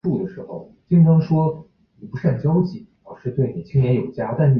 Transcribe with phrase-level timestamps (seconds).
[0.01, 0.01] 他是该校男篮校队的明
[3.63, 4.49] 星球员。